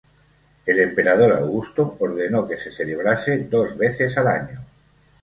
[0.65, 4.61] El emperador Augusto ordenó que se celebrase dos veces al año.